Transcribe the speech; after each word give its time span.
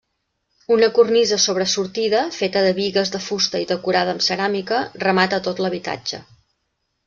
Una 0.75 0.87
cornisa 0.95 1.37
sobresortida, 1.43 2.23
feta 2.39 2.65
de 2.69 2.73
bigues 2.79 3.13
de 3.17 3.21
fusta 3.27 3.63
i 3.67 3.69
decorada 3.75 4.17
amb 4.17 4.27
ceràmica, 4.31 4.83
remata 5.07 5.45
tot 5.51 5.67
l'habitatge. 5.67 6.25